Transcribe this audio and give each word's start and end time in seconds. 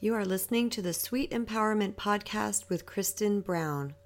You 0.00 0.14
are 0.14 0.24
listening 0.24 0.70
to 0.70 0.80
the 0.80 0.92
Sweet 0.92 1.32
Empowerment 1.32 1.96
Podcast 1.96 2.68
with 2.68 2.86
Kristen 2.86 3.40
Brown. 3.40 3.96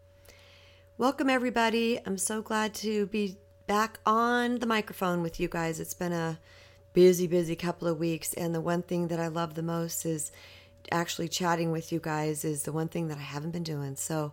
Welcome, 0.97 1.29
everybody. 1.29 2.01
I'm 2.07 2.17
so 2.17 2.41
glad 2.41 2.73
to 2.77 3.05
be 3.09 3.37
back 3.67 4.01
on 4.07 4.61
the 4.61 4.67
microphone 4.67 5.21
with 5.21 5.39
you 5.39 5.49
guys. 5.49 5.81
It's 5.81 5.93
been 5.93 6.15
a 6.15 6.39
busy, 6.95 7.27
busy 7.27 7.55
couple 7.57 7.89
of 7.89 7.99
weeks, 7.99 8.33
and 8.33 8.55
the 8.55 8.61
one 8.63 8.81
thing 8.81 9.09
that 9.09 9.21
I 9.21 9.27
love 9.27 9.53
the 9.53 9.63
most 9.63 10.07
is 10.07 10.33
actually 10.91 11.29
chatting 11.29 11.73
with 11.73 11.93
you 11.93 12.01
guys, 12.01 12.43
is 12.43 12.63
the 12.63 12.73
one 12.73 12.89
thing 12.89 13.09
that 13.09 13.19
I 13.19 13.23
haven't 13.23 13.51
been 13.51 13.63
doing. 13.63 13.95
So 13.97 14.33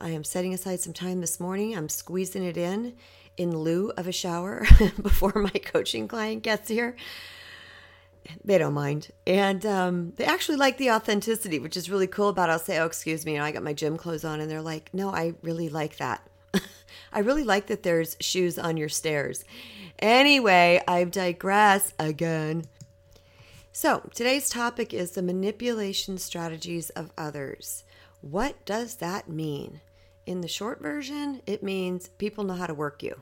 I 0.00 0.08
am 0.08 0.24
setting 0.24 0.54
aside 0.54 0.80
some 0.80 0.94
time 0.94 1.20
this 1.20 1.38
morning. 1.38 1.76
I'm 1.76 1.90
squeezing 1.90 2.44
it 2.44 2.56
in 2.56 2.94
in 3.36 3.54
lieu 3.54 3.92
of 3.98 4.08
a 4.08 4.12
shower 4.12 4.64
before 5.02 5.34
my 5.34 5.60
coaching 5.62 6.08
client 6.08 6.42
gets 6.42 6.70
here 6.70 6.96
they 8.44 8.58
don't 8.58 8.74
mind. 8.74 9.10
And 9.26 9.64
um, 9.66 10.12
they 10.16 10.24
actually 10.24 10.56
like 10.56 10.78
the 10.78 10.90
authenticity, 10.90 11.58
which 11.58 11.76
is 11.76 11.90
really 11.90 12.06
cool 12.06 12.28
about 12.28 12.48
it. 12.48 12.52
I'll 12.52 12.58
say, 12.58 12.78
oh, 12.78 12.86
excuse 12.86 13.24
me, 13.24 13.32
you 13.32 13.38
know, 13.38 13.44
I 13.44 13.52
got 13.52 13.62
my 13.62 13.72
gym 13.72 13.96
clothes 13.96 14.24
on. 14.24 14.40
And 14.40 14.50
they're 14.50 14.62
like, 14.62 14.90
no, 14.92 15.10
I 15.10 15.34
really 15.42 15.68
like 15.68 15.96
that. 15.98 16.26
I 17.12 17.20
really 17.20 17.44
like 17.44 17.66
that 17.66 17.82
there's 17.82 18.16
shoes 18.20 18.58
on 18.58 18.76
your 18.76 18.88
stairs. 18.88 19.44
Anyway, 19.98 20.80
I 20.86 21.04
digress 21.04 21.92
again. 21.98 22.64
So 23.72 24.08
today's 24.14 24.48
topic 24.48 24.94
is 24.94 25.12
the 25.12 25.22
manipulation 25.22 26.18
strategies 26.18 26.90
of 26.90 27.10
others. 27.18 27.84
What 28.20 28.64
does 28.64 28.96
that 28.96 29.28
mean? 29.28 29.80
In 30.26 30.40
the 30.40 30.48
short 30.48 30.80
version, 30.80 31.42
it 31.46 31.62
means 31.62 32.08
people 32.08 32.44
know 32.44 32.54
how 32.54 32.66
to 32.66 32.74
work 32.74 33.02
you. 33.02 33.20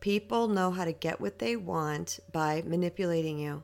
People 0.00 0.48
know 0.48 0.72
how 0.72 0.84
to 0.84 0.92
get 0.92 1.20
what 1.20 1.38
they 1.38 1.56
want 1.56 2.18
by 2.32 2.62
manipulating 2.66 3.38
you 3.38 3.62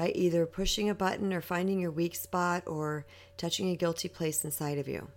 by 0.00 0.12
either 0.14 0.46
pushing 0.46 0.88
a 0.88 0.94
button 0.94 1.30
or 1.30 1.42
finding 1.42 1.78
your 1.78 1.90
weak 1.90 2.16
spot 2.16 2.62
or 2.66 3.04
touching 3.36 3.68
a 3.68 3.76
guilty 3.76 4.08
place 4.08 4.46
inside 4.46 4.78
of 4.78 4.88
you. 4.88 5.08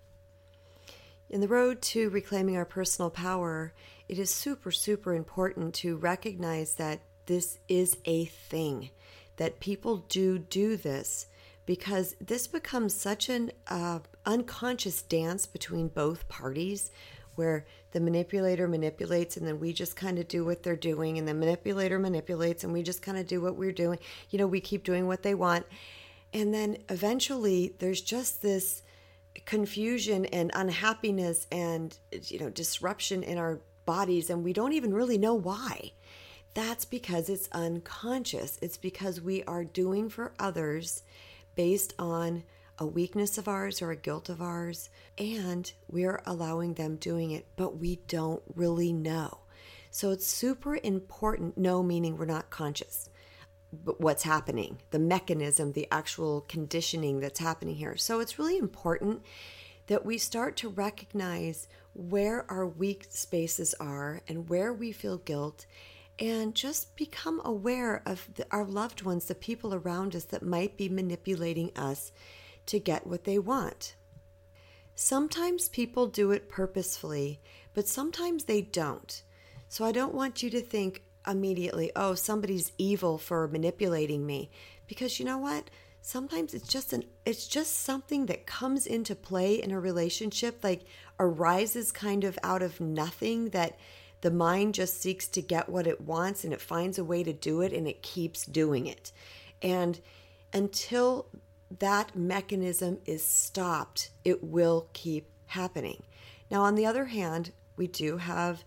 In 1.29 1.39
the 1.39 1.47
road 1.47 1.81
to 1.83 2.09
reclaiming 2.09 2.57
our 2.57 2.65
personal 2.65 3.09
power, 3.09 3.71
it 4.09 4.19
is 4.19 4.29
super, 4.29 4.71
super 4.71 5.13
important 5.13 5.73
to 5.75 5.95
recognize 5.95 6.73
that 6.73 6.99
this 7.27 7.59
is 7.69 7.95
a 8.03 8.25
thing, 8.25 8.89
that 9.37 9.61
people 9.61 10.03
do 10.09 10.37
do 10.37 10.75
this 10.75 11.27
because 11.65 12.13
this 12.19 12.45
becomes 12.47 12.93
such 12.93 13.29
an 13.29 13.53
uh, 13.69 13.99
unconscious 14.25 15.01
dance 15.01 15.45
between 15.45 15.87
both 15.87 16.27
parties 16.27 16.91
where 17.35 17.65
the 17.93 17.99
manipulator 17.99 18.67
manipulates 18.67 19.37
and 19.37 19.47
then 19.47 19.59
we 19.59 19.71
just 19.71 19.95
kind 19.95 20.19
of 20.19 20.27
do 20.27 20.43
what 20.43 20.63
they're 20.63 20.75
doing 20.75 21.17
and 21.17 21.27
the 21.27 21.33
manipulator 21.33 21.99
manipulates 21.99 22.63
and 22.63 22.73
we 22.73 22.83
just 22.83 23.01
kind 23.01 23.17
of 23.17 23.27
do 23.27 23.39
what 23.39 23.55
we're 23.55 23.71
doing. 23.71 23.99
You 24.29 24.39
know 24.39 24.47
we 24.47 24.59
keep 24.59 24.83
doing 24.83 25.07
what 25.07 25.23
they 25.23 25.35
want. 25.35 25.65
And 26.33 26.53
then 26.53 26.77
eventually 26.89 27.75
there's 27.77 28.01
just 28.01 28.41
this 28.41 28.81
confusion 29.45 30.25
and 30.25 30.51
unhappiness 30.53 31.47
and 31.51 31.97
you 32.23 32.39
know 32.39 32.49
disruption 32.49 33.23
in 33.23 33.37
our 33.37 33.61
bodies 33.85 34.29
and 34.29 34.43
we 34.43 34.53
don't 34.53 34.73
even 34.73 34.93
really 34.93 35.19
know 35.19 35.35
why. 35.35 35.91
That's 36.55 36.85
because 36.85 37.29
it's 37.29 37.49
unconscious. 37.51 38.57
It's 38.61 38.77
because 38.77 39.21
we 39.21 39.43
are 39.43 39.63
doing 39.63 40.09
for 40.09 40.33
others 40.39 41.03
based 41.55 41.93
on 41.99 42.43
a 42.79 42.85
weakness 42.85 43.37
of 43.37 43.47
ours 43.47 43.81
or 43.81 43.91
a 43.91 43.95
guilt 43.95 44.29
of 44.29 44.41
ours, 44.41 44.89
and 45.17 45.71
we're 45.87 46.21
allowing 46.25 46.73
them 46.73 46.95
doing 46.95 47.31
it, 47.31 47.47
but 47.55 47.77
we 47.77 47.97
don't 48.07 48.43
really 48.55 48.91
know. 48.91 49.39
So 49.91 50.11
it's 50.11 50.25
super 50.25 50.79
important, 50.81 51.57
no 51.57 51.83
meaning 51.83 52.17
we're 52.17 52.25
not 52.25 52.49
conscious, 52.49 53.09
but 53.71 54.01
what's 54.01 54.23
happening, 54.23 54.79
the 54.89 54.99
mechanism, 54.99 55.73
the 55.73 55.87
actual 55.91 56.41
conditioning 56.41 57.19
that's 57.19 57.39
happening 57.39 57.75
here. 57.75 57.95
So 57.95 58.19
it's 58.19 58.39
really 58.39 58.57
important 58.57 59.21
that 59.87 60.05
we 60.05 60.17
start 60.17 60.57
to 60.57 60.69
recognize 60.69 61.67
where 61.93 62.49
our 62.51 62.65
weak 62.65 63.05
spaces 63.09 63.75
are 63.79 64.21
and 64.27 64.49
where 64.49 64.73
we 64.73 64.91
feel 64.91 65.17
guilt 65.17 65.67
and 66.19 66.55
just 66.55 66.95
become 66.95 67.41
aware 67.43 68.01
of 68.05 68.27
the, 68.35 68.45
our 68.51 68.65
loved 68.65 69.03
ones, 69.03 69.25
the 69.25 69.35
people 69.35 69.73
around 69.73 70.15
us 70.15 70.25
that 70.25 70.43
might 70.43 70.77
be 70.77 70.89
manipulating 70.89 71.71
us 71.75 72.11
to 72.67 72.79
get 72.79 73.07
what 73.07 73.23
they 73.23 73.39
want. 73.39 73.95
Sometimes 74.95 75.69
people 75.69 76.07
do 76.07 76.31
it 76.31 76.49
purposefully, 76.49 77.39
but 77.73 77.87
sometimes 77.87 78.43
they 78.43 78.61
don't. 78.61 79.23
So 79.67 79.83
I 79.85 79.91
don't 79.91 80.13
want 80.13 80.43
you 80.43 80.49
to 80.51 80.61
think 80.61 81.03
immediately, 81.25 81.91
oh, 81.95 82.13
somebody's 82.13 82.71
evil 82.77 83.17
for 83.17 83.47
manipulating 83.47 84.25
me. 84.25 84.51
Because 84.87 85.19
you 85.19 85.25
know 85.25 85.39
what? 85.39 85.69
Sometimes 86.01 86.53
it's 86.53 86.67
just 86.67 86.93
an 86.93 87.05
it's 87.25 87.47
just 87.47 87.79
something 87.79 88.25
that 88.25 88.45
comes 88.45 88.85
into 88.85 89.15
play 89.15 89.55
in 89.55 89.71
a 89.71 89.79
relationship, 89.79 90.63
like 90.63 90.81
arises 91.19 91.91
kind 91.91 92.23
of 92.23 92.37
out 92.43 92.61
of 92.61 92.81
nothing 92.81 93.49
that 93.49 93.79
the 94.21 94.31
mind 94.31 94.73
just 94.73 95.01
seeks 95.01 95.27
to 95.29 95.41
get 95.41 95.69
what 95.69 95.87
it 95.87 96.01
wants 96.01 96.43
and 96.43 96.53
it 96.53 96.61
finds 96.61 96.97
a 96.97 97.03
way 97.03 97.23
to 97.23 97.33
do 97.33 97.61
it 97.61 97.73
and 97.73 97.87
it 97.87 98.01
keeps 98.01 98.45
doing 98.45 98.85
it. 98.85 99.11
And 99.61 99.99
until 100.53 101.27
that 101.79 102.15
mechanism 102.15 102.99
is 103.05 103.25
stopped, 103.25 104.09
it 104.23 104.43
will 104.43 104.87
keep 104.93 105.29
happening. 105.47 106.03
Now, 106.49 106.61
on 106.61 106.75
the 106.75 106.85
other 106.85 107.05
hand, 107.05 107.51
we 107.75 107.87
do 107.87 108.17
have 108.17 108.63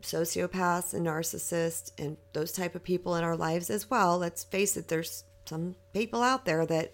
sociopaths 0.00 0.92
and 0.94 1.06
narcissists 1.06 1.90
and 1.98 2.16
those 2.32 2.52
type 2.52 2.74
of 2.74 2.82
people 2.82 3.14
in 3.16 3.24
our 3.24 3.36
lives 3.36 3.70
as 3.70 3.90
well. 3.90 4.18
Let's 4.18 4.44
face 4.44 4.76
it, 4.76 4.88
there's 4.88 5.24
some 5.46 5.76
people 5.92 6.22
out 6.22 6.44
there 6.44 6.66
that 6.66 6.92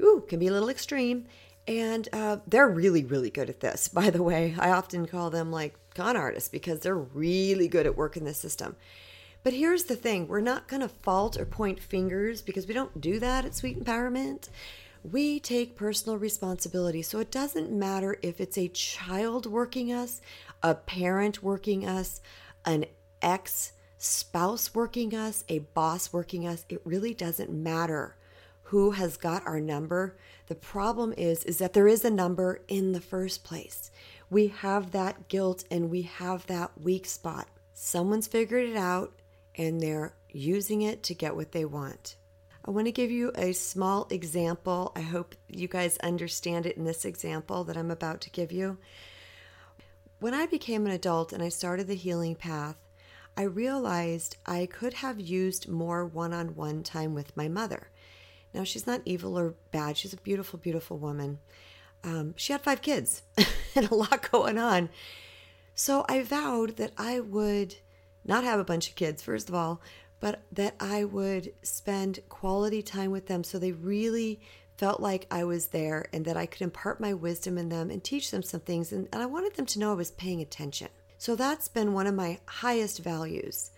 ooh, 0.00 0.24
can 0.28 0.38
be 0.38 0.48
a 0.48 0.52
little 0.52 0.68
extreme. 0.68 1.26
And 1.66 2.08
uh, 2.12 2.38
they're 2.46 2.68
really, 2.68 3.04
really 3.04 3.30
good 3.30 3.50
at 3.50 3.60
this. 3.60 3.88
By 3.92 4.10
the 4.10 4.22
way, 4.22 4.54
I 4.58 4.70
often 4.70 5.06
call 5.06 5.30
them 5.30 5.50
like 5.50 5.74
con 5.94 6.16
artists 6.16 6.48
because 6.48 6.80
they're 6.80 6.96
really 6.96 7.68
good 7.68 7.86
at 7.86 7.96
working 7.96 8.24
the 8.24 8.34
system. 8.34 8.76
But 9.42 9.52
here's 9.52 9.84
the 9.84 9.96
thing 9.96 10.28
we're 10.28 10.40
not 10.40 10.68
going 10.68 10.82
to 10.82 10.88
fault 10.88 11.38
or 11.38 11.44
point 11.44 11.80
fingers 11.80 12.42
because 12.42 12.66
we 12.66 12.74
don't 12.74 13.00
do 13.00 13.18
that 13.20 13.44
at 13.44 13.54
Sweet 13.54 13.82
Empowerment. 13.82 14.48
We 15.04 15.38
take 15.40 15.76
personal 15.76 16.18
responsibility. 16.18 17.02
So 17.02 17.20
it 17.20 17.30
doesn't 17.30 17.70
matter 17.70 18.18
if 18.20 18.40
it's 18.40 18.58
a 18.58 18.68
child 18.68 19.46
working 19.46 19.92
us, 19.92 20.20
a 20.62 20.74
parent 20.74 21.42
working 21.42 21.86
us, 21.86 22.20
an 22.64 22.86
ex 23.22 23.72
spouse 23.96 24.74
working 24.74 25.14
us, 25.14 25.44
a 25.48 25.60
boss 25.60 26.12
working 26.12 26.46
us. 26.46 26.64
It 26.68 26.80
really 26.84 27.14
doesn't 27.14 27.50
matter 27.50 28.16
who 28.64 28.90
has 28.90 29.16
got 29.16 29.46
our 29.46 29.60
number. 29.60 30.16
The 30.48 30.54
problem 30.54 31.14
is 31.16 31.44
is 31.44 31.58
that 31.58 31.72
there 31.72 31.88
is 31.88 32.04
a 32.04 32.10
number 32.10 32.60
in 32.68 32.92
the 32.92 33.00
first 33.00 33.44
place. 33.44 33.90
We 34.30 34.48
have 34.48 34.90
that 34.90 35.28
guilt 35.28 35.64
and 35.70 35.90
we 35.90 36.02
have 36.02 36.46
that 36.46 36.72
weak 36.80 37.06
spot. 37.06 37.48
Someone's 37.72 38.26
figured 38.26 38.68
it 38.68 38.76
out 38.76 39.17
and 39.58 39.80
they're 39.80 40.14
using 40.30 40.82
it 40.82 41.02
to 41.02 41.14
get 41.14 41.36
what 41.36 41.52
they 41.52 41.64
want. 41.64 42.16
I 42.64 42.70
want 42.70 42.86
to 42.86 42.92
give 42.92 43.10
you 43.10 43.32
a 43.34 43.52
small 43.52 44.06
example. 44.10 44.92
I 44.94 45.00
hope 45.00 45.34
you 45.48 45.68
guys 45.68 45.98
understand 45.98 46.64
it 46.64 46.76
in 46.76 46.84
this 46.84 47.04
example 47.04 47.64
that 47.64 47.76
I'm 47.76 47.90
about 47.90 48.20
to 48.22 48.30
give 48.30 48.52
you. 48.52 48.78
When 50.20 50.34
I 50.34 50.46
became 50.46 50.86
an 50.86 50.92
adult 50.92 51.32
and 51.32 51.42
I 51.42 51.48
started 51.48 51.86
the 51.86 51.94
healing 51.94 52.34
path, 52.34 52.76
I 53.36 53.42
realized 53.42 54.36
I 54.46 54.66
could 54.66 54.94
have 54.94 55.20
used 55.20 55.68
more 55.68 56.04
one 56.04 56.32
on 56.32 56.56
one 56.56 56.82
time 56.82 57.14
with 57.14 57.36
my 57.36 57.48
mother. 57.48 57.88
Now, 58.52 58.64
she's 58.64 58.86
not 58.86 59.02
evil 59.04 59.38
or 59.38 59.54
bad, 59.70 59.96
she's 59.96 60.12
a 60.12 60.18
beautiful, 60.18 60.58
beautiful 60.58 60.98
woman. 60.98 61.38
Um, 62.04 62.34
she 62.36 62.52
had 62.52 62.62
five 62.62 62.82
kids 62.82 63.22
and 63.76 63.90
a 63.90 63.94
lot 63.94 64.30
going 64.30 64.58
on. 64.58 64.88
So 65.74 66.04
I 66.08 66.22
vowed 66.22 66.76
that 66.76 66.92
I 66.98 67.20
would 67.20 67.76
not 68.28 68.44
have 68.44 68.60
a 68.60 68.64
bunch 68.64 68.88
of 68.88 68.94
kids, 68.94 69.22
first 69.22 69.48
of 69.48 69.54
all, 69.54 69.80
but 70.20 70.42
that 70.52 70.74
I 70.78 71.04
would 71.04 71.52
spend 71.62 72.20
quality 72.28 72.82
time 72.82 73.10
with 73.10 73.26
them 73.26 73.42
so 73.42 73.58
they 73.58 73.72
really 73.72 74.40
felt 74.76 75.00
like 75.00 75.26
I 75.30 75.44
was 75.44 75.68
there 75.68 76.06
and 76.12 76.24
that 76.24 76.36
I 76.36 76.46
could 76.46 76.62
impart 76.62 77.00
my 77.00 77.14
wisdom 77.14 77.58
in 77.58 77.68
them 77.68 77.90
and 77.90 78.02
teach 78.02 78.30
them 78.30 78.42
some 78.42 78.60
things. 78.60 78.92
And, 78.92 79.08
and 79.12 79.20
I 79.22 79.26
wanted 79.26 79.54
them 79.54 79.66
to 79.66 79.78
know 79.78 79.90
I 79.90 79.96
was 79.96 80.12
paying 80.12 80.40
attention. 80.40 80.88
So 81.18 81.34
that's 81.34 81.66
been 81.66 81.92
one 81.92 82.06
of 82.06 82.14
my 82.14 82.38
highest 82.46 83.00
values. 83.00 83.72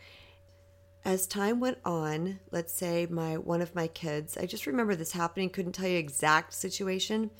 As 1.02 1.26
time 1.26 1.60
went 1.60 1.78
on, 1.86 2.40
let's 2.50 2.74
say 2.74 3.06
my 3.08 3.38
one 3.38 3.62
of 3.62 3.74
my 3.74 3.86
kids, 3.86 4.36
I 4.36 4.44
just 4.44 4.66
remember 4.66 4.94
this 4.94 5.12
happening, 5.12 5.48
couldn't 5.48 5.72
tell 5.72 5.88
you 5.88 5.96
exact 5.96 6.52
situation, 6.52 7.30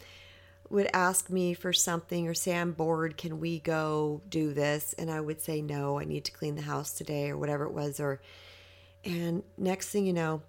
would 0.70 0.88
ask 0.94 1.28
me 1.28 1.52
for 1.52 1.72
something 1.72 2.28
or 2.28 2.34
say, 2.34 2.56
I'm 2.56 2.72
bored, 2.72 3.17
can 3.17 3.40
we 3.40 3.58
go 3.58 4.22
do 4.28 4.55
this? 4.55 4.94
And 4.96 5.11
I 5.11 5.20
would 5.20 5.40
say, 5.40 5.61
No, 5.61 5.99
I 5.99 6.05
need 6.05 6.25
to 6.26 6.32
clean 6.32 6.55
the 6.55 6.62
house 6.62 6.93
today 6.93 7.31
or 7.31 7.37
whatever 7.37 7.64
it 7.64 7.72
was. 7.72 8.00
Or, 8.00 8.20
and 9.05 9.43
next 9.58 9.88
thing 9.88 10.06
you 10.06 10.12
know, 10.12 10.43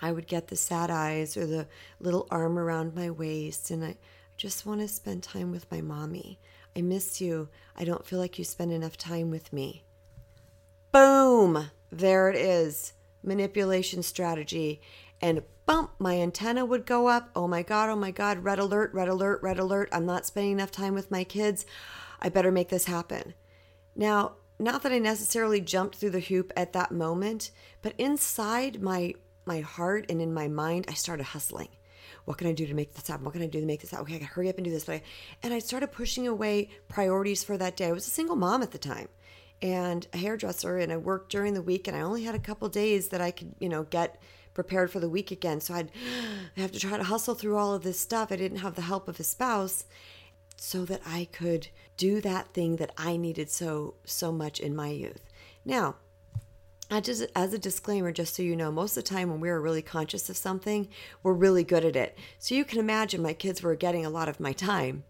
I 0.00 0.12
would 0.12 0.28
get 0.28 0.48
the 0.48 0.56
sad 0.56 0.90
eyes 0.90 1.36
or 1.36 1.46
the 1.46 1.66
little 1.98 2.28
arm 2.30 2.58
around 2.58 2.94
my 2.94 3.10
waist. 3.10 3.70
And 3.70 3.84
I 3.84 3.96
just 4.36 4.66
want 4.66 4.80
to 4.80 4.88
spend 4.88 5.22
time 5.22 5.50
with 5.50 5.70
my 5.70 5.80
mommy. 5.80 6.38
I 6.76 6.82
miss 6.82 7.20
you. 7.20 7.48
I 7.76 7.84
don't 7.84 8.06
feel 8.06 8.18
like 8.18 8.38
you 8.38 8.44
spend 8.44 8.72
enough 8.72 8.96
time 8.96 9.30
with 9.30 9.52
me. 9.52 9.84
Boom! 10.92 11.70
There 11.90 12.28
it 12.28 12.36
is. 12.36 12.92
Manipulation 13.22 14.02
strategy. 14.02 14.80
And 15.24 15.42
bump, 15.64 15.92
my 15.98 16.20
antenna 16.20 16.66
would 16.66 16.84
go 16.84 17.08
up. 17.08 17.30
Oh 17.34 17.48
my 17.48 17.62
God, 17.62 17.88
oh 17.88 17.96
my 17.96 18.10
God, 18.10 18.44
red 18.44 18.58
alert, 18.58 18.92
red 18.92 19.08
alert, 19.08 19.42
red 19.42 19.58
alert. 19.58 19.88
I'm 19.90 20.04
not 20.04 20.26
spending 20.26 20.52
enough 20.52 20.70
time 20.70 20.92
with 20.92 21.10
my 21.10 21.24
kids. 21.24 21.64
I 22.20 22.28
better 22.28 22.52
make 22.52 22.68
this 22.68 22.84
happen. 22.84 23.32
Now, 23.96 24.34
not 24.58 24.82
that 24.82 24.92
I 24.92 24.98
necessarily 24.98 25.62
jumped 25.62 25.96
through 25.96 26.10
the 26.10 26.20
hoop 26.20 26.52
at 26.58 26.74
that 26.74 26.92
moment, 26.92 27.52
but 27.80 27.94
inside 27.96 28.82
my 28.82 29.14
my 29.46 29.60
heart 29.60 30.04
and 30.10 30.20
in 30.20 30.34
my 30.34 30.46
mind, 30.46 30.84
I 30.90 30.92
started 30.92 31.24
hustling. 31.24 31.68
What 32.26 32.36
can 32.36 32.48
I 32.48 32.52
do 32.52 32.66
to 32.66 32.74
make 32.74 32.92
this 32.92 33.08
happen? 33.08 33.24
What 33.24 33.32
can 33.32 33.42
I 33.42 33.46
do 33.46 33.60
to 33.60 33.66
make 33.66 33.80
this 33.80 33.92
happen? 33.92 34.04
Okay, 34.04 34.16
I 34.16 34.18
gotta 34.18 34.30
hurry 34.30 34.50
up 34.50 34.58
and 34.58 34.64
do 34.66 34.70
this. 34.70 34.84
But 34.84 34.96
I, 34.96 35.02
and 35.42 35.54
I 35.54 35.58
started 35.58 35.90
pushing 35.90 36.28
away 36.28 36.68
priorities 36.88 37.42
for 37.42 37.56
that 37.56 37.78
day. 37.78 37.86
I 37.86 37.92
was 37.92 38.06
a 38.06 38.10
single 38.10 38.36
mom 38.36 38.62
at 38.62 38.72
the 38.72 38.78
time 38.78 39.08
and 39.62 40.06
a 40.12 40.18
hairdresser, 40.18 40.76
and 40.76 40.92
I 40.92 40.98
worked 40.98 41.32
during 41.32 41.54
the 41.54 41.62
week, 41.62 41.88
and 41.88 41.96
I 41.96 42.02
only 42.02 42.24
had 42.24 42.34
a 42.34 42.38
couple 42.38 42.68
days 42.68 43.08
that 43.08 43.22
I 43.22 43.30
could, 43.30 43.54
you 43.58 43.70
know, 43.70 43.84
get 43.84 44.20
prepared 44.54 44.90
for 44.90 45.00
the 45.00 45.08
week 45.08 45.30
again. 45.30 45.60
So 45.60 45.74
I'd 45.74 45.90
have 46.56 46.72
to 46.72 46.80
try 46.80 46.96
to 46.96 47.04
hustle 47.04 47.34
through 47.34 47.56
all 47.56 47.74
of 47.74 47.82
this 47.82 48.00
stuff. 48.00 48.32
I 48.32 48.36
didn't 48.36 48.58
have 48.58 48.76
the 48.76 48.82
help 48.82 49.08
of 49.08 49.20
a 49.20 49.24
spouse 49.24 49.84
so 50.56 50.84
that 50.84 51.02
I 51.04 51.28
could 51.30 51.68
do 51.96 52.20
that 52.20 52.48
thing 52.54 52.76
that 52.76 52.92
I 52.96 53.16
needed 53.16 53.50
so 53.50 53.94
so 54.04 54.32
much 54.32 54.60
in 54.60 54.74
my 54.74 54.88
youth. 54.88 55.22
Now, 55.64 55.96
I 56.90 57.00
just 57.00 57.26
as 57.34 57.52
a 57.52 57.58
disclaimer, 57.58 58.12
just 58.12 58.34
so 58.34 58.42
you 58.42 58.56
know, 58.56 58.70
most 58.70 58.96
of 58.96 59.04
the 59.04 59.08
time 59.08 59.30
when 59.30 59.40
we're 59.40 59.60
really 59.60 59.82
conscious 59.82 60.28
of 60.30 60.36
something, 60.36 60.88
we're 61.22 61.32
really 61.32 61.64
good 61.64 61.84
at 61.84 61.96
it. 61.96 62.16
So 62.38 62.54
you 62.54 62.64
can 62.64 62.78
imagine 62.78 63.22
my 63.22 63.32
kids 63.32 63.62
were 63.62 63.74
getting 63.74 64.04
a 64.04 64.10
lot 64.10 64.28
of 64.28 64.40
my 64.40 64.52
time. 64.52 65.04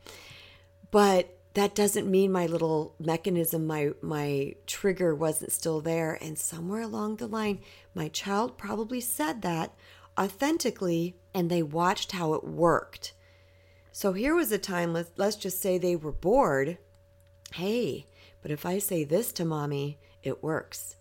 But 0.91 1.37
that 1.55 1.75
doesn't 1.75 2.11
mean 2.11 2.33
my 2.33 2.47
little 2.47 2.95
mechanism, 2.99 3.67
my 3.67 3.91
my 4.03 4.55
trigger 4.67 5.15
wasn't 5.15 5.53
still 5.53 5.81
there. 5.81 6.19
And 6.21 6.39
somewhere 6.39 6.83
along 6.83 7.17
the 7.17 7.29
line, 7.29 7.61
my 7.95 8.09
child 8.09 8.59
probably 8.59 9.01
said 9.01 9.43
that 9.43 9.75
authentically 10.19 11.17
and 11.33 11.51
they 11.51 11.63
watched 11.63 12.13
how 12.13 12.35
it 12.35 12.45
worked. 12.45 13.15
So 13.93 14.13
here 14.13 14.35
was 14.35 14.51
a 14.51 14.59
time, 14.59 14.93
let's, 14.93 15.13
let's 15.17 15.37
just 15.37 15.61
say 15.61 15.79
they 15.79 15.97
were 15.97 16.13
bored. 16.13 16.79
Hey, 17.53 18.07
but 18.43 18.51
if 18.51 18.67
I 18.67 18.79
say 18.79 19.05
this 19.05 19.33
to 19.35 19.45
mommy, 19.45 19.99
it 20.23 20.43
works. 20.43 20.97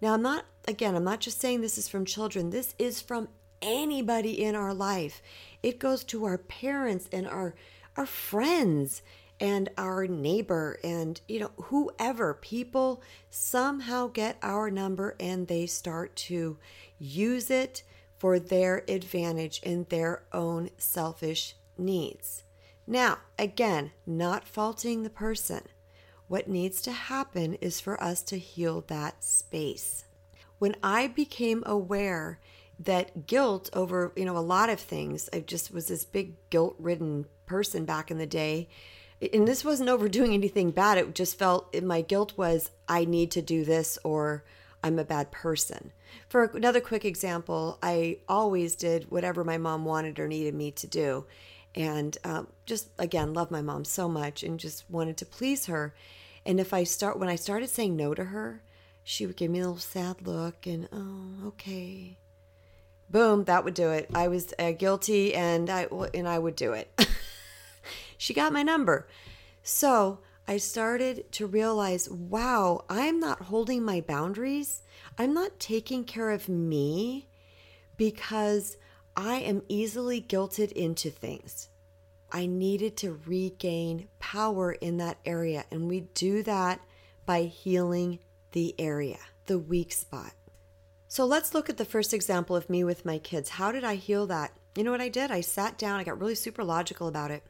Now, 0.00 0.14
I'm 0.14 0.22
not, 0.22 0.46
again, 0.66 0.94
I'm 0.94 1.04
not 1.04 1.20
just 1.20 1.40
saying 1.40 1.60
this 1.60 1.76
is 1.76 1.88
from 1.88 2.04
children, 2.04 2.50
this 2.50 2.74
is 2.78 3.00
from 3.00 3.28
anybody 3.60 4.42
in 4.42 4.54
our 4.54 4.72
life. 4.72 5.20
It 5.62 5.78
goes 5.78 6.04
to 6.04 6.24
our 6.24 6.38
parents 6.38 7.08
and 7.12 7.26
our, 7.26 7.54
our 7.96 8.06
friends 8.06 9.02
and 9.40 9.70
our 9.78 10.06
neighbor 10.06 10.78
and, 10.84 11.20
you 11.26 11.40
know, 11.40 11.50
whoever. 11.56 12.34
People 12.34 13.02
somehow 13.30 14.06
get 14.08 14.36
our 14.42 14.70
number 14.70 15.16
and 15.18 15.48
they 15.48 15.66
start 15.66 16.14
to 16.14 16.58
use 16.98 17.50
it 17.50 17.82
for 18.18 18.38
their 18.38 18.84
advantage 18.86 19.60
in 19.62 19.86
their 19.88 20.22
own 20.32 20.68
selfish 20.76 21.54
needs. 21.78 22.44
Now, 22.86 23.18
again, 23.38 23.92
not 24.06 24.46
faulting 24.46 25.02
the 25.02 25.10
person. 25.10 25.62
What 26.28 26.48
needs 26.48 26.82
to 26.82 26.92
happen 26.92 27.54
is 27.54 27.80
for 27.80 28.00
us 28.02 28.22
to 28.24 28.38
heal 28.38 28.84
that 28.88 29.24
space. 29.24 30.04
When 30.58 30.76
I 30.82 31.06
became 31.06 31.62
aware 31.64 32.38
that 32.78 33.26
guilt 33.26 33.70
over, 33.72 34.12
you 34.16 34.24
know, 34.24 34.36
a 34.36 34.38
lot 34.38 34.70
of 34.70 34.80
things, 34.80 35.28
I 35.32 35.40
just 35.40 35.72
was 35.72 35.88
this 35.88 36.04
big 36.04 36.34
guilt 36.50 36.76
ridden 36.78 37.26
person 37.46 37.84
back 37.84 38.10
in 38.10 38.18
the 38.18 38.26
day. 38.26 38.68
And 39.32 39.46
this 39.46 39.64
wasn't 39.64 39.90
overdoing 39.90 40.32
anything 40.32 40.70
bad. 40.70 40.98
It 40.98 41.14
just 41.14 41.38
felt 41.38 41.74
my 41.82 42.00
guilt 42.00 42.32
was, 42.36 42.70
I 42.88 43.04
need 43.04 43.30
to 43.32 43.42
do 43.42 43.64
this 43.64 43.98
or 44.02 44.44
I'm 44.82 44.98
a 44.98 45.04
bad 45.04 45.30
person. 45.30 45.92
For 46.28 46.44
another 46.44 46.80
quick 46.80 47.04
example, 47.04 47.78
I 47.82 48.18
always 48.28 48.74
did 48.74 49.10
whatever 49.10 49.44
my 49.44 49.58
mom 49.58 49.84
wanted 49.84 50.18
or 50.18 50.26
needed 50.26 50.54
me 50.54 50.70
to 50.72 50.86
do. 50.86 51.26
And 51.74 52.16
um, 52.24 52.48
just 52.66 52.88
again 52.98 53.32
love 53.32 53.50
my 53.50 53.62
mom 53.62 53.84
so 53.84 54.08
much 54.08 54.42
and 54.42 54.58
just 54.58 54.88
wanted 54.90 55.16
to 55.18 55.26
please 55.26 55.66
her. 55.66 55.94
And 56.44 56.58
if 56.58 56.72
i 56.72 56.84
start 56.84 57.18
when 57.18 57.28
i 57.28 57.36
started 57.36 57.68
saying 57.68 57.96
no 57.96 58.14
to 58.14 58.24
her 58.24 58.62
she 59.04 59.26
would 59.26 59.36
give 59.36 59.50
me 59.50 59.60
a 59.60 59.66
little 59.66 59.78
sad 59.78 60.26
look 60.26 60.66
and 60.66 60.88
oh 60.92 61.48
okay. 61.48 62.16
Boom 63.08 63.44
that 63.44 63.64
would 63.64 63.74
do 63.74 63.90
it. 63.90 64.08
I 64.14 64.28
was 64.28 64.52
uh, 64.58 64.72
guilty 64.72 65.34
and 65.34 65.68
i 65.70 65.86
and 66.14 66.26
i 66.26 66.38
would 66.38 66.56
do 66.56 66.72
it 66.72 66.90
she 68.20 68.34
got 68.34 68.52
my 68.52 68.62
number 68.62 69.08
so 69.62 70.18
i 70.46 70.56
started 70.56 71.30
to 71.32 71.46
realize 71.46 72.08
wow 72.10 72.84
i'm 72.88 73.18
not 73.18 73.42
holding 73.42 73.82
my 73.82 74.00
boundaries 74.00 74.82
i'm 75.18 75.32
not 75.32 75.58
taking 75.58 76.04
care 76.04 76.30
of 76.30 76.48
me 76.48 77.26
because 77.96 78.76
I 79.16 79.40
am 79.40 79.62
easily 79.68 80.22
guilted 80.22 80.72
into 80.72 81.10
things. 81.10 81.68
I 82.32 82.46
needed 82.46 82.96
to 82.98 83.20
regain 83.26 84.08
power 84.18 84.72
in 84.72 84.96
that 84.96 85.18
area, 85.26 85.66
and 85.70 85.88
we 85.88 86.00
do 86.14 86.42
that 86.44 86.80
by 87.26 87.42
healing 87.42 88.20
the 88.52 88.74
area, 88.78 89.18
the 89.44 89.58
weak 89.58 89.92
spot. 89.92 90.32
So 91.08 91.26
let's 91.26 91.52
look 91.52 91.68
at 91.68 91.76
the 91.76 91.84
first 91.84 92.14
example 92.14 92.56
of 92.56 92.70
me 92.70 92.82
with 92.82 93.04
my 93.04 93.18
kids. 93.18 93.50
How 93.50 93.72
did 93.72 93.84
I 93.84 93.96
heal 93.96 94.26
that? 94.28 94.52
You 94.74 94.84
know 94.84 94.92
what 94.92 95.02
I 95.02 95.10
did? 95.10 95.30
I 95.30 95.42
sat 95.42 95.76
down, 95.76 96.00
I 96.00 96.04
got 96.04 96.20
really 96.20 96.36
super 96.36 96.64
logical 96.64 97.08
about 97.08 97.30
it. 97.30 97.42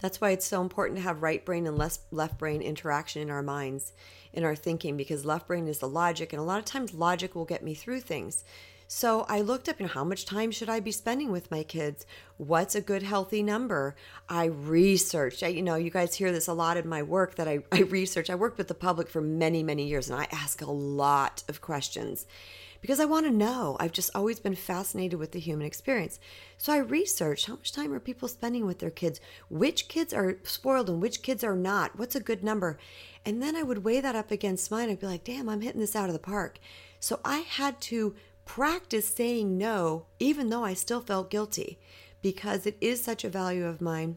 That's 0.00 0.20
why 0.20 0.30
it's 0.30 0.46
so 0.46 0.60
important 0.60 0.98
to 0.98 1.02
have 1.02 1.22
right 1.22 1.44
brain 1.44 1.66
and 1.66 1.78
left 1.78 2.38
brain 2.38 2.62
interaction 2.62 3.22
in 3.22 3.30
our 3.30 3.42
minds, 3.42 3.92
in 4.32 4.44
our 4.44 4.54
thinking, 4.54 4.96
because 4.96 5.24
left 5.24 5.46
brain 5.46 5.68
is 5.68 5.78
the 5.78 5.88
logic, 5.88 6.32
and 6.32 6.40
a 6.40 6.44
lot 6.44 6.58
of 6.58 6.64
times 6.64 6.94
logic 6.94 7.34
will 7.34 7.44
get 7.44 7.64
me 7.64 7.74
through 7.74 8.00
things. 8.00 8.44
So 8.88 9.26
I 9.28 9.40
looked 9.40 9.68
up, 9.68 9.80
you 9.80 9.86
know, 9.86 9.92
how 9.92 10.04
much 10.04 10.26
time 10.26 10.52
should 10.52 10.68
I 10.68 10.78
be 10.78 10.92
spending 10.92 11.32
with 11.32 11.50
my 11.50 11.64
kids? 11.64 12.06
What's 12.36 12.76
a 12.76 12.80
good 12.80 13.02
healthy 13.02 13.42
number? 13.42 13.96
I 14.28 14.44
researched. 14.44 15.42
I, 15.42 15.48
you 15.48 15.62
know, 15.62 15.74
you 15.74 15.90
guys 15.90 16.14
hear 16.14 16.30
this 16.30 16.46
a 16.46 16.52
lot 16.52 16.76
in 16.76 16.88
my 16.88 17.02
work 17.02 17.34
that 17.34 17.48
I, 17.48 17.60
I 17.72 17.80
research. 17.80 18.30
I 18.30 18.36
worked 18.36 18.58
with 18.58 18.68
the 18.68 18.74
public 18.74 19.08
for 19.08 19.20
many, 19.20 19.62
many 19.62 19.86
years 19.86 20.08
and 20.08 20.20
I 20.20 20.28
ask 20.30 20.62
a 20.62 20.70
lot 20.70 21.42
of 21.48 21.60
questions 21.60 22.26
because 22.80 23.00
I 23.00 23.06
want 23.06 23.26
to 23.26 23.32
know. 23.32 23.76
I've 23.80 23.90
just 23.90 24.14
always 24.14 24.38
been 24.38 24.54
fascinated 24.54 25.18
with 25.18 25.32
the 25.32 25.40
human 25.40 25.66
experience. 25.66 26.20
So 26.56 26.72
I 26.72 26.78
researched 26.78 27.46
how 27.46 27.54
much 27.54 27.72
time 27.72 27.92
are 27.92 27.98
people 27.98 28.28
spending 28.28 28.66
with 28.66 28.78
their 28.78 28.90
kids? 28.90 29.20
Which 29.48 29.88
kids 29.88 30.12
are 30.12 30.36
spoiled 30.44 30.88
and 30.88 31.02
which 31.02 31.22
kids 31.22 31.42
are 31.42 31.56
not? 31.56 31.98
What's 31.98 32.14
a 32.14 32.20
good 32.20 32.44
number? 32.44 32.78
And 33.24 33.42
then 33.42 33.56
I 33.56 33.64
would 33.64 33.82
weigh 33.82 34.00
that 34.00 34.14
up 34.14 34.30
against 34.30 34.70
mine. 34.70 34.88
I'd 34.88 35.00
be 35.00 35.06
like, 35.08 35.24
damn, 35.24 35.48
I'm 35.48 35.62
hitting 35.62 35.80
this 35.80 35.96
out 35.96 36.08
of 36.08 36.12
the 36.12 36.20
park. 36.20 36.60
So 37.00 37.18
I 37.24 37.38
had 37.38 37.80
to 37.82 38.14
practice 38.46 39.06
saying 39.06 39.58
no, 39.58 40.06
even 40.18 40.48
though 40.48 40.64
I 40.64 40.72
still 40.72 41.02
felt 41.02 41.30
guilty, 41.30 41.78
because 42.22 42.64
it 42.64 42.78
is 42.80 43.04
such 43.04 43.24
a 43.24 43.28
value 43.28 43.66
of 43.66 43.82
mine. 43.82 44.16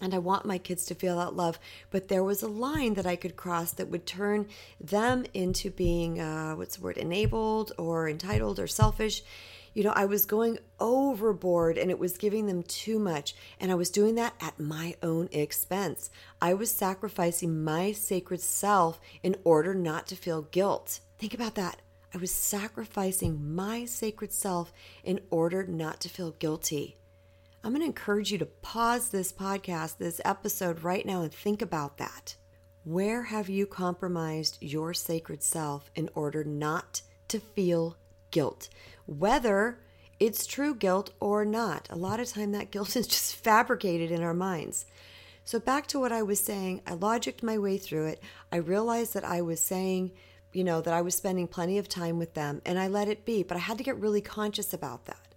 And 0.00 0.14
I 0.14 0.18
want 0.18 0.46
my 0.46 0.58
kids 0.58 0.86
to 0.86 0.94
feel 0.94 1.16
that 1.18 1.34
love. 1.34 1.58
But 1.90 2.06
there 2.08 2.22
was 2.22 2.42
a 2.42 2.48
line 2.48 2.94
that 2.94 3.06
I 3.06 3.16
could 3.16 3.36
cross 3.36 3.72
that 3.72 3.88
would 3.88 4.06
turn 4.06 4.46
them 4.80 5.26
into 5.34 5.70
being, 5.70 6.20
uh, 6.20 6.54
what's 6.54 6.76
the 6.76 6.82
word, 6.82 6.96
enabled 6.96 7.72
or 7.76 8.08
entitled 8.08 8.60
or 8.60 8.68
selfish. 8.68 9.22
You 9.74 9.82
know, 9.84 9.92
I 9.94 10.04
was 10.04 10.24
going 10.24 10.58
overboard 10.78 11.78
and 11.78 11.90
it 11.90 11.98
was 11.98 12.16
giving 12.16 12.46
them 12.46 12.62
too 12.62 13.00
much. 13.00 13.34
And 13.58 13.72
I 13.72 13.74
was 13.74 13.90
doing 13.90 14.14
that 14.14 14.34
at 14.40 14.60
my 14.60 14.94
own 15.02 15.28
expense. 15.32 16.10
I 16.40 16.54
was 16.54 16.70
sacrificing 16.70 17.64
my 17.64 17.90
sacred 17.90 18.40
self 18.40 19.00
in 19.24 19.34
order 19.42 19.74
not 19.74 20.06
to 20.08 20.16
feel 20.16 20.42
guilt. 20.42 21.00
Think 21.18 21.34
about 21.34 21.56
that. 21.56 21.82
I 22.18 22.20
was 22.20 22.32
sacrificing 22.32 23.54
my 23.54 23.84
sacred 23.84 24.32
self 24.32 24.72
in 25.04 25.20
order 25.30 25.64
not 25.64 26.00
to 26.00 26.08
feel 26.08 26.32
guilty. 26.32 26.96
I'm 27.62 27.70
going 27.70 27.82
to 27.82 27.86
encourage 27.86 28.32
you 28.32 28.38
to 28.38 28.46
pause 28.46 29.10
this 29.10 29.32
podcast, 29.32 29.98
this 29.98 30.20
episode 30.24 30.82
right 30.82 31.06
now, 31.06 31.22
and 31.22 31.32
think 31.32 31.62
about 31.62 31.98
that. 31.98 32.34
Where 32.82 33.22
have 33.22 33.48
you 33.48 33.66
compromised 33.66 34.58
your 34.60 34.94
sacred 34.94 35.44
self 35.44 35.92
in 35.94 36.10
order 36.12 36.42
not 36.42 37.02
to 37.28 37.38
feel 37.38 37.96
guilt? 38.32 38.68
Whether 39.06 39.78
it's 40.18 40.44
true 40.44 40.74
guilt 40.74 41.10
or 41.20 41.44
not. 41.44 41.86
A 41.88 41.96
lot 41.96 42.18
of 42.18 42.26
time 42.26 42.50
that 42.50 42.72
guilt 42.72 42.96
is 42.96 43.06
just 43.06 43.36
fabricated 43.36 44.10
in 44.10 44.24
our 44.24 44.34
minds. 44.34 44.86
So 45.44 45.60
back 45.60 45.86
to 45.86 46.00
what 46.00 46.10
I 46.10 46.24
was 46.24 46.40
saying, 46.40 46.82
I 46.84 46.96
logicked 46.96 47.44
my 47.44 47.58
way 47.58 47.78
through 47.78 48.06
it. 48.06 48.20
I 48.50 48.56
realized 48.56 49.14
that 49.14 49.24
I 49.24 49.40
was 49.40 49.60
saying 49.60 50.10
you 50.52 50.64
know, 50.64 50.80
that 50.80 50.94
I 50.94 51.02
was 51.02 51.14
spending 51.14 51.46
plenty 51.46 51.78
of 51.78 51.88
time 51.88 52.18
with 52.18 52.34
them 52.34 52.62
and 52.64 52.78
I 52.78 52.88
let 52.88 53.08
it 53.08 53.24
be, 53.24 53.42
but 53.42 53.56
I 53.56 53.60
had 53.60 53.78
to 53.78 53.84
get 53.84 53.98
really 53.98 54.20
conscious 54.20 54.72
about 54.72 55.04
that. 55.06 55.28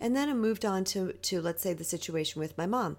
And 0.00 0.14
then 0.14 0.28
I 0.28 0.34
moved 0.34 0.64
on 0.64 0.84
to, 0.84 1.12
to 1.12 1.40
let's 1.40 1.62
say, 1.62 1.72
the 1.72 1.84
situation 1.84 2.40
with 2.40 2.56
my 2.56 2.66
mom. 2.66 2.96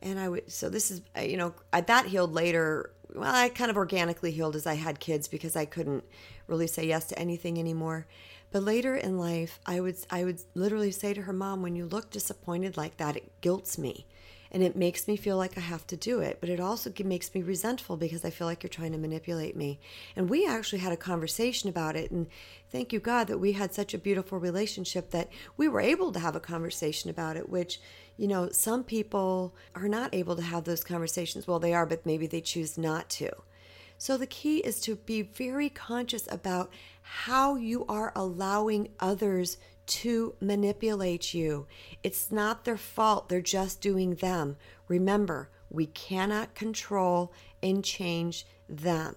And 0.00 0.18
I 0.18 0.28
would, 0.28 0.50
so 0.50 0.68
this 0.68 0.90
is, 0.90 1.02
you 1.20 1.36
know, 1.36 1.54
I, 1.72 1.80
that 1.82 2.06
healed 2.06 2.32
later. 2.32 2.92
Well, 3.14 3.34
I 3.34 3.48
kind 3.48 3.70
of 3.70 3.76
organically 3.76 4.30
healed 4.30 4.56
as 4.56 4.66
I 4.66 4.74
had 4.74 5.00
kids 5.00 5.28
because 5.28 5.56
I 5.56 5.64
couldn't 5.64 6.04
really 6.46 6.66
say 6.66 6.86
yes 6.86 7.06
to 7.06 7.18
anything 7.18 7.58
anymore. 7.58 8.06
But 8.50 8.62
later 8.62 8.94
in 8.94 9.18
life, 9.18 9.58
I 9.66 9.80
would, 9.80 9.96
I 10.10 10.24
would 10.24 10.40
literally 10.54 10.90
say 10.90 11.12
to 11.12 11.22
her 11.22 11.32
mom, 11.32 11.62
when 11.62 11.76
you 11.76 11.86
look 11.86 12.10
disappointed 12.10 12.76
like 12.76 12.96
that, 12.96 13.16
it 13.16 13.40
guilts 13.40 13.76
me. 13.76 14.06
And 14.50 14.62
it 14.62 14.76
makes 14.76 15.06
me 15.06 15.16
feel 15.16 15.36
like 15.36 15.56
I 15.56 15.60
have 15.60 15.86
to 15.88 15.96
do 15.96 16.20
it, 16.20 16.38
but 16.40 16.48
it 16.48 16.60
also 16.60 16.92
makes 17.04 17.34
me 17.34 17.42
resentful 17.42 17.96
because 17.96 18.24
I 18.24 18.30
feel 18.30 18.46
like 18.46 18.62
you're 18.62 18.68
trying 18.68 18.92
to 18.92 18.98
manipulate 18.98 19.56
me. 19.56 19.80
And 20.16 20.30
we 20.30 20.46
actually 20.46 20.78
had 20.78 20.92
a 20.92 20.96
conversation 20.96 21.68
about 21.68 21.96
it, 21.96 22.10
and 22.10 22.26
thank 22.70 22.92
you, 22.92 23.00
God, 23.00 23.26
that 23.26 23.38
we 23.38 23.52
had 23.52 23.74
such 23.74 23.94
a 23.94 23.98
beautiful 23.98 24.38
relationship 24.38 25.10
that 25.10 25.28
we 25.56 25.68
were 25.68 25.80
able 25.80 26.12
to 26.12 26.20
have 26.20 26.36
a 26.36 26.40
conversation 26.40 27.10
about 27.10 27.36
it, 27.36 27.48
which, 27.48 27.80
you 28.16 28.28
know, 28.28 28.48
some 28.50 28.84
people 28.84 29.54
are 29.74 29.88
not 29.88 30.14
able 30.14 30.36
to 30.36 30.42
have 30.42 30.64
those 30.64 30.84
conversations. 30.84 31.46
Well, 31.46 31.58
they 31.58 31.74
are, 31.74 31.86
but 31.86 32.06
maybe 32.06 32.26
they 32.26 32.40
choose 32.40 32.78
not 32.78 33.08
to. 33.10 33.30
So 33.98 34.16
the 34.16 34.26
key 34.26 34.58
is 34.58 34.80
to 34.82 34.94
be 34.94 35.22
very 35.22 35.68
conscious 35.68 36.28
about 36.30 36.70
how 37.02 37.56
you 37.56 37.84
are 37.86 38.12
allowing 38.14 38.90
others 39.00 39.56
to 39.88 40.34
manipulate 40.40 41.34
you. 41.34 41.66
It's 42.02 42.30
not 42.30 42.64
their 42.64 42.76
fault, 42.76 43.28
they're 43.28 43.40
just 43.40 43.80
doing 43.80 44.14
them. 44.16 44.56
Remember, 44.86 45.50
we 45.70 45.86
cannot 45.86 46.54
control 46.54 47.32
and 47.62 47.84
change 47.84 48.46
them. 48.68 49.16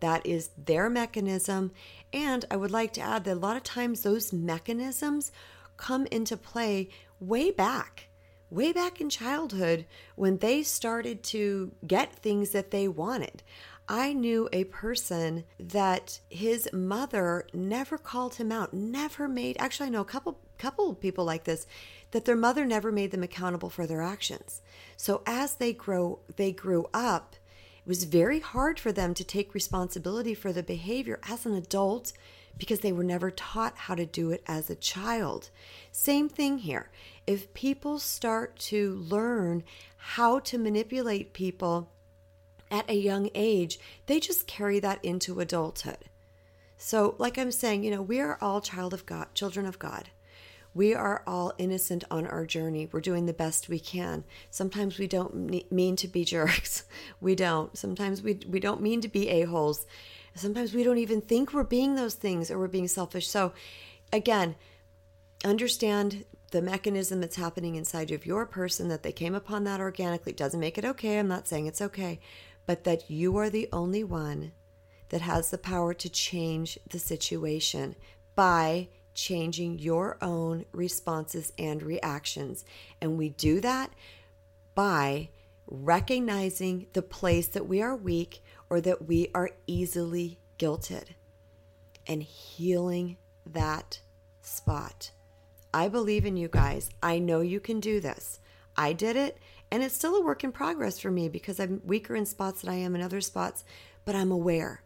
That 0.00 0.26
is 0.26 0.50
their 0.56 0.90
mechanism. 0.90 1.72
And 2.12 2.44
I 2.50 2.56
would 2.56 2.70
like 2.70 2.92
to 2.94 3.00
add 3.00 3.24
that 3.24 3.32
a 3.32 3.40
lot 3.40 3.56
of 3.56 3.62
times 3.62 4.02
those 4.02 4.32
mechanisms 4.32 5.32
come 5.76 6.06
into 6.06 6.36
play 6.36 6.90
way 7.20 7.50
back, 7.50 8.08
way 8.50 8.72
back 8.72 9.00
in 9.00 9.08
childhood 9.08 9.86
when 10.14 10.38
they 10.38 10.62
started 10.62 11.22
to 11.24 11.72
get 11.86 12.14
things 12.14 12.50
that 12.50 12.70
they 12.70 12.86
wanted. 12.86 13.42
I 13.88 14.12
knew 14.14 14.48
a 14.52 14.64
person 14.64 15.44
that 15.58 16.20
his 16.30 16.68
mother 16.72 17.46
never 17.52 17.98
called 17.98 18.36
him 18.36 18.50
out, 18.50 18.72
never 18.72 19.28
made 19.28 19.56
actually 19.58 19.86
I 19.86 19.90
know 19.90 20.00
a 20.00 20.06
couple 20.06 20.38
couple 20.56 20.94
people 20.94 21.24
like 21.24 21.44
this 21.44 21.66
that 22.12 22.24
their 22.24 22.36
mother 22.36 22.64
never 22.64 22.92
made 22.92 23.10
them 23.10 23.22
accountable 23.22 23.68
for 23.68 23.86
their 23.86 24.00
actions. 24.00 24.62
So 24.96 25.22
as 25.26 25.56
they 25.56 25.72
grow 25.72 26.20
they 26.36 26.52
grew 26.52 26.86
up, 26.94 27.36
it 27.84 27.88
was 27.88 28.04
very 28.04 28.40
hard 28.40 28.80
for 28.80 28.92
them 28.92 29.12
to 29.14 29.24
take 29.24 29.52
responsibility 29.52 30.32
for 30.32 30.52
the 30.52 30.62
behavior 30.62 31.20
as 31.28 31.44
an 31.44 31.54
adult 31.54 32.14
because 32.56 32.80
they 32.80 32.92
were 32.92 33.04
never 33.04 33.30
taught 33.30 33.76
how 33.76 33.94
to 33.94 34.06
do 34.06 34.30
it 34.30 34.42
as 34.46 34.70
a 34.70 34.76
child. 34.76 35.50
Same 35.92 36.28
thing 36.28 36.58
here. 36.58 36.90
If 37.26 37.52
people 37.52 37.98
start 37.98 38.58
to 38.60 38.94
learn 38.94 39.64
how 39.96 40.38
to 40.40 40.58
manipulate 40.58 41.32
people 41.32 41.90
at 42.70 42.88
a 42.88 42.94
young 42.94 43.30
age, 43.34 43.78
they 44.06 44.20
just 44.20 44.46
carry 44.46 44.80
that 44.80 45.04
into 45.04 45.40
adulthood. 45.40 45.98
So, 46.76 47.14
like 47.18 47.38
I'm 47.38 47.52
saying, 47.52 47.84
you 47.84 47.90
know, 47.90 48.02
we 48.02 48.20
are 48.20 48.38
all 48.40 48.60
child 48.60 48.92
of 48.92 49.06
God, 49.06 49.28
children 49.34 49.66
of 49.66 49.78
God. 49.78 50.10
We 50.74 50.92
are 50.92 51.22
all 51.24 51.52
innocent 51.56 52.02
on 52.10 52.26
our 52.26 52.44
journey. 52.44 52.88
We're 52.90 53.00
doing 53.00 53.26
the 53.26 53.32
best 53.32 53.68
we 53.68 53.78
can. 53.78 54.24
Sometimes 54.50 54.98
we 54.98 55.06
don't 55.06 55.70
mean 55.70 55.96
to 55.96 56.08
be 56.08 56.24
jerks. 56.24 56.84
We 57.20 57.34
don't. 57.36 57.76
Sometimes 57.78 58.22
we 58.22 58.40
we 58.48 58.60
don't 58.60 58.82
mean 58.82 59.00
to 59.00 59.08
be 59.08 59.28
a-holes. 59.28 59.86
Sometimes 60.34 60.74
we 60.74 60.82
don't 60.82 60.98
even 60.98 61.20
think 61.20 61.52
we're 61.52 61.62
being 61.62 61.94
those 61.94 62.14
things 62.14 62.50
or 62.50 62.58
we're 62.58 62.66
being 62.66 62.88
selfish. 62.88 63.28
So, 63.28 63.52
again, 64.12 64.56
understand 65.44 66.24
the 66.50 66.60
mechanism 66.60 67.20
that's 67.20 67.36
happening 67.36 67.76
inside 67.76 68.10
of 68.10 68.26
your 68.26 68.46
person 68.46 68.88
that 68.88 69.04
they 69.04 69.12
came 69.12 69.34
upon 69.34 69.64
that 69.64 69.80
organically. 69.80 70.32
Doesn't 70.32 70.60
make 70.60 70.76
it 70.76 70.84
okay. 70.84 71.18
I'm 71.18 71.28
not 71.28 71.46
saying 71.46 71.66
it's 71.66 71.80
okay 71.80 72.20
but 72.66 72.84
that 72.84 73.10
you 73.10 73.36
are 73.36 73.50
the 73.50 73.68
only 73.72 74.04
one 74.04 74.52
that 75.10 75.20
has 75.20 75.50
the 75.50 75.58
power 75.58 75.94
to 75.94 76.08
change 76.08 76.78
the 76.88 76.98
situation 76.98 77.94
by 78.34 78.88
changing 79.14 79.78
your 79.78 80.18
own 80.20 80.64
responses 80.72 81.52
and 81.58 81.82
reactions. 81.82 82.64
And 83.00 83.16
we 83.16 83.28
do 83.28 83.60
that 83.60 83.92
by 84.74 85.28
recognizing 85.66 86.86
the 86.92 87.02
place 87.02 87.46
that 87.48 87.68
we 87.68 87.80
are 87.80 87.96
weak 87.96 88.42
or 88.68 88.80
that 88.80 89.06
we 89.06 89.28
are 89.34 89.50
easily 89.66 90.38
guilted 90.58 91.10
and 92.06 92.22
healing 92.22 93.16
that 93.46 94.00
spot. 94.42 95.12
I 95.72 95.88
believe 95.88 96.26
in 96.26 96.36
you 96.36 96.48
guys. 96.48 96.90
I 97.02 97.18
know 97.18 97.40
you 97.40 97.60
can 97.60 97.80
do 97.80 98.00
this. 98.00 98.40
I 98.76 98.92
did 98.92 99.16
it 99.16 99.38
and 99.74 99.82
it's 99.82 99.96
still 99.96 100.14
a 100.14 100.22
work 100.22 100.44
in 100.44 100.52
progress 100.52 101.00
for 101.00 101.10
me 101.10 101.28
because 101.28 101.58
I'm 101.58 101.82
weaker 101.84 102.14
in 102.14 102.26
spots 102.26 102.60
than 102.60 102.70
I 102.70 102.76
am 102.76 102.94
in 102.94 103.02
other 103.02 103.20
spots, 103.20 103.64
but 104.04 104.14
I'm 104.14 104.30
aware. 104.30 104.84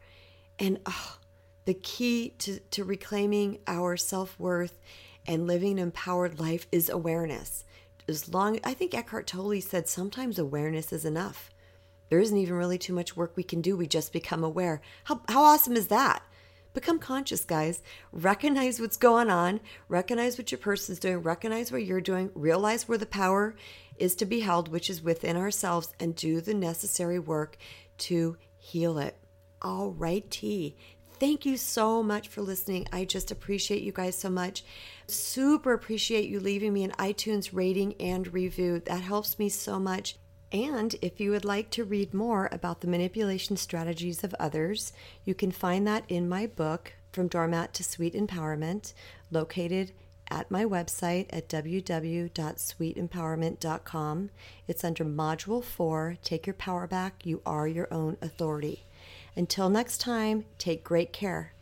And 0.58 0.80
oh, 0.86 1.18
the 1.66 1.74
key 1.74 2.30
to, 2.38 2.58
to 2.58 2.84
reclaiming 2.84 3.58
our 3.66 3.98
self 3.98 4.40
worth 4.40 4.80
and 5.26 5.46
living 5.46 5.72
an 5.72 5.78
empowered 5.78 6.40
life 6.40 6.66
is 6.72 6.88
awareness. 6.88 7.64
As 8.08 8.32
long, 8.32 8.60
I 8.64 8.72
think 8.72 8.94
Eckhart 8.94 9.26
Tolle 9.26 9.60
said 9.60 9.88
sometimes 9.88 10.38
awareness 10.38 10.90
is 10.90 11.04
enough. 11.04 11.50
There 12.08 12.20
isn't 12.20 12.38
even 12.38 12.54
really 12.54 12.78
too 12.78 12.94
much 12.94 13.14
work 13.14 13.32
we 13.36 13.42
can 13.42 13.60
do. 13.60 13.76
We 13.76 13.86
just 13.86 14.10
become 14.10 14.42
aware. 14.42 14.80
How, 15.04 15.20
how 15.28 15.42
awesome 15.42 15.76
is 15.76 15.88
that? 15.88 16.22
Become 16.78 17.00
conscious, 17.00 17.44
guys. 17.44 17.82
Recognize 18.12 18.78
what's 18.78 18.96
going 18.96 19.30
on. 19.30 19.58
Recognize 19.88 20.38
what 20.38 20.52
your 20.52 20.60
person's 20.60 21.00
doing. 21.00 21.24
Recognize 21.24 21.72
what 21.72 21.82
you're 21.82 22.00
doing. 22.00 22.30
Realize 22.36 22.86
where 22.86 22.96
the 22.96 23.04
power 23.04 23.56
is 23.96 24.14
to 24.14 24.24
be 24.24 24.38
held, 24.38 24.68
which 24.68 24.88
is 24.88 25.02
within 25.02 25.36
ourselves, 25.36 25.92
and 25.98 26.14
do 26.14 26.40
the 26.40 26.54
necessary 26.54 27.18
work 27.18 27.56
to 27.98 28.36
heal 28.58 28.96
it. 28.96 29.16
All 29.60 29.90
right, 29.90 30.30
T. 30.30 30.76
Thank 31.18 31.44
you 31.44 31.56
so 31.56 32.00
much 32.00 32.28
for 32.28 32.42
listening. 32.42 32.86
I 32.92 33.04
just 33.04 33.32
appreciate 33.32 33.82
you 33.82 33.90
guys 33.90 34.16
so 34.16 34.30
much. 34.30 34.62
Super 35.08 35.72
appreciate 35.72 36.28
you 36.28 36.38
leaving 36.38 36.72
me 36.72 36.84
an 36.84 36.92
iTunes 36.92 37.50
rating 37.52 37.94
and 37.98 38.32
review. 38.32 38.78
That 38.78 39.00
helps 39.00 39.36
me 39.36 39.48
so 39.48 39.80
much. 39.80 40.14
And 40.52 40.94
if 41.02 41.20
you 41.20 41.32
would 41.32 41.44
like 41.44 41.68
to 41.70 41.84
read 41.84 42.14
more 42.14 42.48
about 42.50 42.80
the 42.80 42.86
manipulation 42.86 43.58
strategies 43.58 44.24
of 44.24 44.34
others, 44.38 44.94
you 45.24 45.34
can 45.34 45.52
find 45.52 45.86
that 45.86 46.04
in 46.08 46.28
my 46.28 46.46
book, 46.46 46.94
From 47.12 47.28
Doormat 47.28 47.74
to 47.74 47.84
Sweet 47.84 48.14
Empowerment, 48.14 48.94
located 49.30 49.92
at 50.30 50.50
my 50.50 50.64
website 50.64 51.26
at 51.30 51.48
www.sweetempowerment.com. 51.48 54.30
It's 54.66 54.84
under 54.84 55.04
Module 55.04 55.62
4 55.62 56.16
Take 56.22 56.46
Your 56.46 56.54
Power 56.54 56.86
Back. 56.86 57.26
You 57.26 57.42
Are 57.44 57.68
Your 57.68 57.92
Own 57.92 58.16
Authority. 58.22 58.86
Until 59.36 59.68
next 59.68 59.98
time, 59.98 60.46
take 60.58 60.82
great 60.82 61.12
care. 61.12 61.52